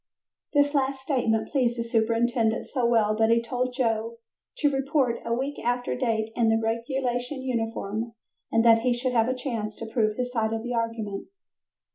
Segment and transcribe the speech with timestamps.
[0.53, 4.17] This last statement pleased the superintendent so well that he told Joe
[4.57, 8.13] to report a week after date in a regulation uniform
[8.51, 11.27] and that he should have a chance to prove his side of the argument.